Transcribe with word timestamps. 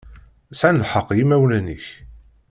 Sεan 0.59 0.81
lḥeqq 0.83 1.09
yimawlan-ik. 1.13 1.85